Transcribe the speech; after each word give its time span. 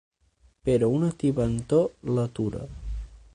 Però 0.69 0.89
una 0.93 1.09
tibantor 1.23 1.87
l'atura. 2.17 2.65